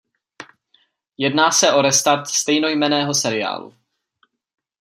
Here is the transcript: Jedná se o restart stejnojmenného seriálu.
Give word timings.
Jedná 1.17 1.51
se 1.51 1.71
o 1.73 1.81
restart 1.81 2.27
stejnojmenného 2.27 3.13
seriálu. 3.13 3.75